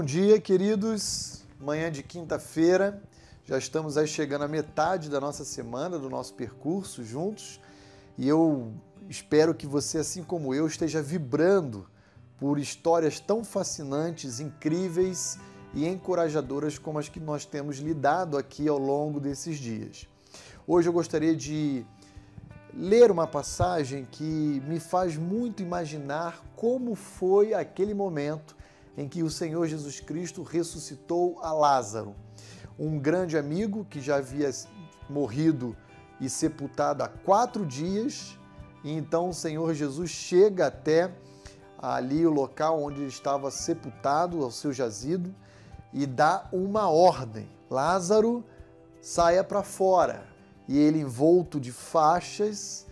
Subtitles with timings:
[0.00, 1.42] bom dia, queridos.
[1.60, 3.02] Manhã de quinta-feira,
[3.44, 7.60] já estamos aí chegando à metade da nossa semana, do nosso percurso juntos,
[8.16, 8.72] e eu
[9.10, 11.86] espero que você, assim como eu, esteja vibrando
[12.38, 15.38] por histórias tão fascinantes, incríveis
[15.74, 20.08] e encorajadoras como as que nós temos lidado aqui ao longo desses dias.
[20.66, 21.84] Hoje eu gostaria de
[22.72, 28.58] ler uma passagem que me faz muito imaginar como foi aquele momento
[28.96, 32.14] em que o Senhor Jesus Cristo ressuscitou a Lázaro,
[32.78, 34.50] um grande amigo que já havia
[35.08, 35.76] morrido
[36.20, 38.38] e sepultado há quatro dias.
[38.82, 41.12] E então o Senhor Jesus chega até
[41.78, 45.34] ali o local onde ele estava sepultado, ao seu jazido,
[45.92, 48.44] e dá uma ordem: Lázaro,
[49.00, 50.28] saia para fora.
[50.68, 52.86] E ele, envolto de faixas,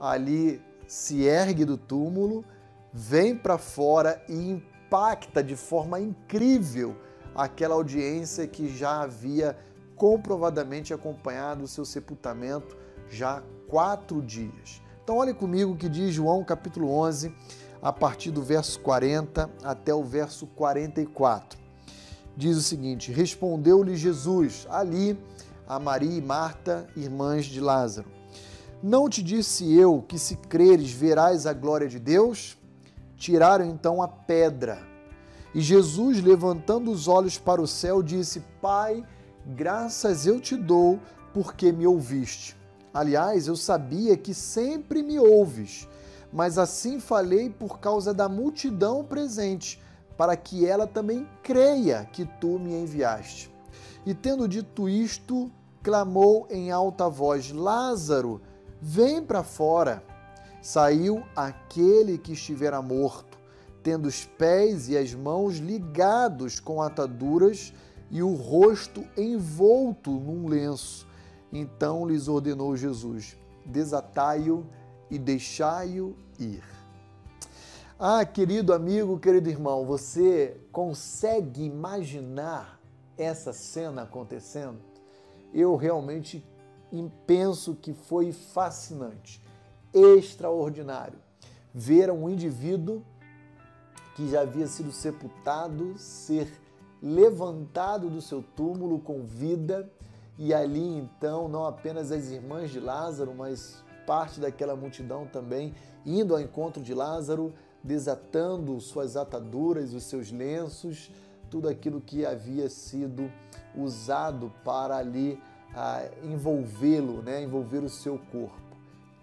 [0.00, 2.44] ali se ergue do túmulo,
[2.92, 4.62] vem para fora e
[4.92, 6.94] impacta de forma incrível
[7.34, 9.56] aquela audiência que já havia
[9.96, 12.76] comprovadamente acompanhado o seu sepultamento
[13.08, 14.82] já quatro dias.
[15.02, 17.34] Então, olhe comigo o que diz João capítulo 11,
[17.80, 21.58] a partir do verso 40 até o verso 44.
[22.36, 25.18] Diz o seguinte: Respondeu-lhe Jesus, ali
[25.66, 28.10] a Maria e Marta, irmãs de Lázaro:
[28.82, 32.58] Não te disse eu que se creres verás a glória de Deus?
[33.22, 34.82] Tiraram então a pedra.
[35.54, 39.04] E Jesus, levantando os olhos para o céu, disse: Pai,
[39.46, 40.98] graças eu te dou
[41.32, 42.56] porque me ouviste.
[42.92, 45.88] Aliás, eu sabia que sempre me ouves
[46.32, 49.80] mas assim falei por causa da multidão presente,
[50.16, 53.52] para que ela também creia que tu me enviaste.
[54.06, 55.50] E tendo dito isto,
[55.82, 58.40] clamou em alta voz: Lázaro,
[58.80, 60.02] vem para fora.
[60.62, 63.36] Saiu aquele que estivera morto,
[63.82, 67.74] tendo os pés e as mãos ligados com ataduras
[68.12, 71.04] e o rosto envolto num lenço.
[71.52, 73.36] Então lhes ordenou Jesus:
[73.66, 74.64] Desatai-o
[75.10, 76.62] e deixai-o ir.
[77.98, 82.80] Ah, querido amigo, querido irmão, você consegue imaginar
[83.16, 84.78] essa cena acontecendo?
[85.52, 86.44] Eu realmente
[87.26, 89.42] penso que foi fascinante,
[89.92, 91.18] extraordinário,
[91.72, 93.02] ver um indivíduo
[94.14, 96.60] que já havia sido sepultado ser
[97.02, 99.90] levantado do seu túmulo com vida
[100.38, 105.74] e ali então não apenas as irmãs de Lázaro, mas parte daquela multidão também,
[106.06, 111.10] indo ao encontro de Lázaro, desatando suas ataduras, os seus lenços,
[111.50, 113.30] tudo aquilo que havia sido
[113.76, 115.40] usado para ali
[115.74, 118.71] ah, envolvê-lo, né, envolver o seu corpo.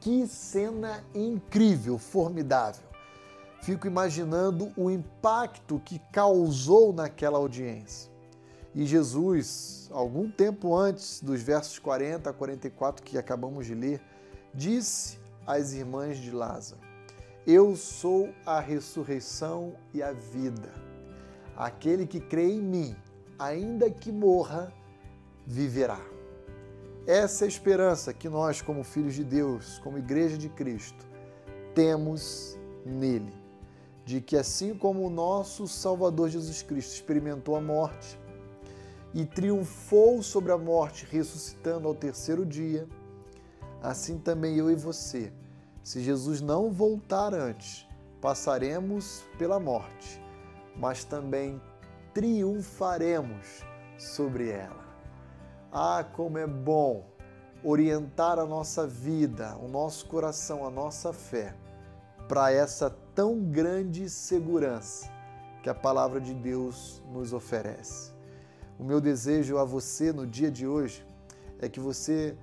[0.00, 2.86] Que cena incrível, formidável.
[3.62, 8.10] Fico imaginando o impacto que causou naquela audiência.
[8.74, 14.00] E Jesus, algum tempo antes dos versos 40 a 44 que acabamos de ler,
[14.54, 16.80] disse às irmãs de Lázaro:
[17.44, 20.72] Eu sou a ressurreição e a vida.
[21.56, 22.96] Aquele que crê em mim,
[23.36, 24.72] ainda que morra,
[25.44, 26.00] viverá.
[27.08, 31.06] Essa é a esperança que nós, como filhos de Deus, como igreja de Cristo,
[31.74, 33.32] temos nele.
[34.04, 38.20] De que assim como o nosso Salvador Jesus Cristo experimentou a morte
[39.14, 42.86] e triunfou sobre a morte, ressuscitando ao terceiro dia,
[43.82, 45.32] assim também eu e você.
[45.82, 47.88] Se Jesus não voltar antes,
[48.20, 50.22] passaremos pela morte,
[50.76, 51.58] mas também
[52.12, 53.64] triunfaremos
[53.96, 54.87] sobre ela.
[55.72, 57.04] Ah, como é bom
[57.62, 61.54] orientar a nossa vida, o nosso coração, a nossa fé
[62.28, 65.10] para essa tão grande segurança
[65.62, 68.12] que a palavra de Deus nos oferece.
[68.78, 71.04] O meu desejo a você no dia de hoje
[71.58, 72.36] é que você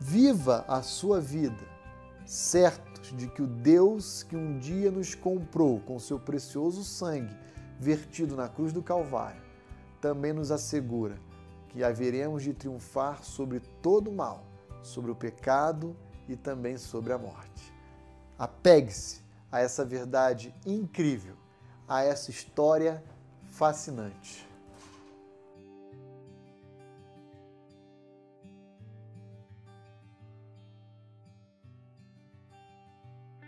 [0.00, 1.66] Viva a sua vida
[2.24, 7.34] certos de que o Deus que um dia nos comprou com seu precioso sangue
[7.80, 9.42] vertido na cruz do Calvário
[10.00, 11.18] também nos assegura
[11.78, 14.44] que haveremos de triunfar sobre todo o mal,
[14.82, 15.96] sobre o pecado
[16.28, 17.72] e também sobre a morte.
[18.36, 21.36] Apegue-se a essa verdade incrível,
[21.86, 23.00] a essa história
[23.50, 24.47] fascinante.